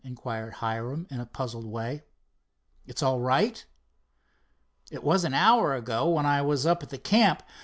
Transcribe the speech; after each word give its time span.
inquired 0.03 0.51
Hiram 0.53 1.05
in 1.11 1.19
a 1.19 1.27
puzzled 1.27 1.63
way. 1.67 2.01
"It's 2.87 3.03
all 3.03 3.19
right?" 3.19 3.63
"It 4.89 5.03
was 5.03 5.23
an 5.25 5.35
hour 5.35 5.75
ago, 5.75 6.09
when 6.09 6.25
I 6.25 6.41
was 6.41 6.65
up 6.65 6.81
at 6.81 6.89
the 6.89 6.97
camp. 6.97 7.43